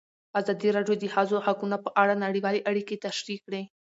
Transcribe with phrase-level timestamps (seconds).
[0.39, 3.63] ازادي راډیو د د ښځو حقونه په اړه نړیوالې اړیکې تشریح کړي.